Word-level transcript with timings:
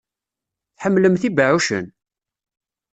Tḥemmlemt 0.77 1.23
ibeɛɛucen? 1.27 1.85